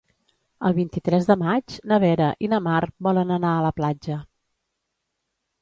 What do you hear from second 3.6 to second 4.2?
la platja.